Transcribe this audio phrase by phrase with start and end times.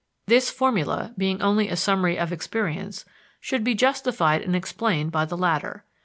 [0.25, 3.05] This formula, being only a summary of experience,
[3.39, 5.85] should be justified and explained by the latter.